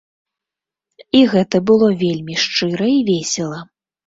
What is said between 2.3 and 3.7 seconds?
шчыра і весела.